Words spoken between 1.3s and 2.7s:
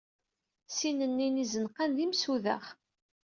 yizenqan d imsudaɣ.